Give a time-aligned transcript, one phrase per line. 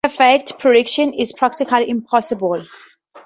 [0.03, 2.63] So perfect prediction is "practically" impossible.